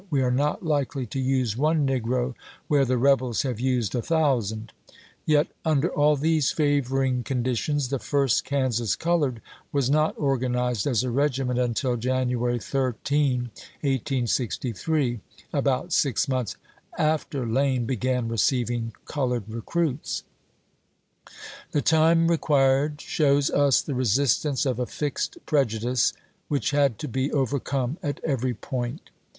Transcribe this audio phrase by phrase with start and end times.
[0.01, 0.07] i862.^*w^'r.
[0.13, 2.33] We are not likely to use one negro
[2.67, 3.47] where the rebels ^ p!
[3.47, 4.73] fss^'' have used a thousand."
[5.27, 9.91] Yet under all these f avor "A^r^my Life iug couditlous the" First Kansas Colored" was
[9.91, 13.41] not Regiment," Organized as a regiment until January 13,
[13.81, 15.19] 1863,
[15.53, 16.57] about six months
[16.97, 20.23] after Lane began receiving col ored recruits.
[21.73, 26.13] The time required shows us the resistance of a fixed prejudice
[26.47, 29.11] which had to be overcome at every point.